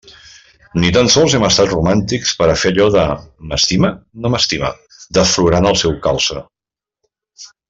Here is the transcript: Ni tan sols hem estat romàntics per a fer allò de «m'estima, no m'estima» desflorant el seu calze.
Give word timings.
Ni 0.83 0.87
tan 0.93 1.09
sols 1.15 1.35
hem 1.39 1.43
estat 1.47 1.69
romàntics 1.73 2.33
per 2.41 2.47
a 2.53 2.57
fer 2.61 2.71
allò 2.71 2.87
de 2.97 3.03
«m'estima, 3.51 3.93
no 4.25 4.33
m'estima» 4.37 4.73
desflorant 5.19 5.71
el 5.75 5.79
seu 5.85 5.95
calze. 6.09 6.43